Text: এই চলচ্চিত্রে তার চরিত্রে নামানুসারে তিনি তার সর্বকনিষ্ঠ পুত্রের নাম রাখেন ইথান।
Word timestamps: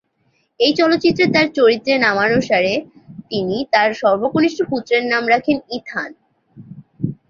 এই 0.59 0.73
চলচ্চিত্রে 0.79 1.25
তার 1.35 1.47
চরিত্রে 1.57 1.93
নামানুসারে 2.05 2.73
তিনি 3.31 3.57
তার 3.73 3.89
সর্বকনিষ্ঠ 4.01 4.59
পুত্রের 4.71 5.03
নাম 5.11 5.23
রাখেন 5.33 5.57
ইথান। 5.77 6.09